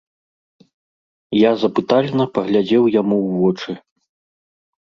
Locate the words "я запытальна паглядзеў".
1.41-2.83